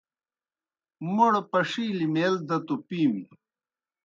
موْڑ 1.13 1.33
پݜِیلیْ 1.51 2.07
میل 2.13 2.35
دہ 2.47 2.57
توْ 2.65 2.75
پِیم۔ 2.87 3.13